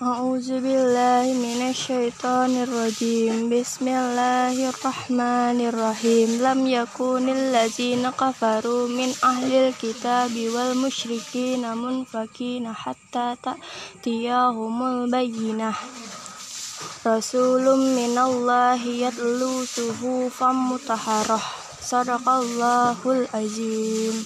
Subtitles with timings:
[0.00, 3.52] A'udzubillahi minasyaitonirrajim.
[3.52, 6.40] Bismillahirrahmanirrahim.
[6.40, 15.76] Lam yakunil ladzina kafaru min ahlil kitabi wal musyriki namun fakina hatta ta'tiyahumul bayyinah.
[17.04, 21.44] Rasulun minallahi yatlu suhufan mutahharah.
[21.76, 24.24] Sadaqallahul azim.